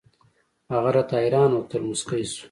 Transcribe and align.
هغه 0.73 0.89
راته 0.95 1.15
حيران 1.21 1.51
وكتل 1.55 1.81
موسكى 1.89 2.17
سو. 2.31 2.39